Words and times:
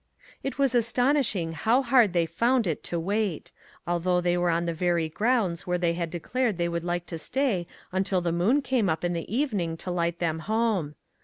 It 0.41 0.57
was 0.57 0.73
astonishing 0.73 1.51
how 1.53 1.83
hard 1.83 2.11
they 2.13 2.25
found 2.25 2.65
it 2.65 2.81
to 2.85 2.99
wait; 2.99 3.51
although 3.85 4.19
they 4.19 4.35
were 4.35 4.49
on 4.49 4.65
the 4.65 4.73
very 4.73 5.07
grounds 5.07 5.67
where 5.67 5.77
they 5.77 5.93
had 5.93 6.09
declared 6.09 6.57
they 6.57 6.67
would 6.69 6.83
like 6.83 7.05
to 7.05 7.19
stay 7.19 7.67
until 7.91 8.19
the 8.19 8.31
moon 8.31 8.63
came 8.63 8.89
up 8.89 9.03
in 9.03 9.13
the 9.13 9.31
even 9.31 9.59
ing 9.59 9.77
to 9.77 9.91
light 9.91 10.17
them 10.17 10.39
home. 10.39 10.95